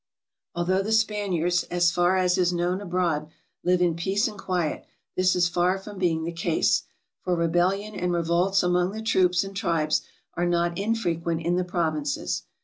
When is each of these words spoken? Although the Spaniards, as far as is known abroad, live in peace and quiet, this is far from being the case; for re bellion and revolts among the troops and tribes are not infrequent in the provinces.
Although 0.55 0.81
the 0.81 0.93
Spaniards, 0.93 1.61
as 1.65 1.91
far 1.91 2.17
as 2.17 2.35
is 2.39 2.51
known 2.51 2.81
abroad, 2.81 3.29
live 3.63 3.83
in 3.83 3.95
peace 3.95 4.27
and 4.27 4.35
quiet, 4.35 4.83
this 5.15 5.35
is 5.35 5.47
far 5.47 5.77
from 5.77 5.99
being 5.99 6.23
the 6.23 6.31
case; 6.31 6.85
for 7.21 7.35
re 7.35 7.45
bellion 7.45 7.95
and 8.01 8.11
revolts 8.11 8.63
among 8.63 8.93
the 8.93 9.03
troops 9.03 9.43
and 9.43 9.55
tribes 9.55 10.01
are 10.33 10.47
not 10.47 10.75
infrequent 10.75 11.43
in 11.43 11.55
the 11.55 11.63
provinces. 11.63 12.45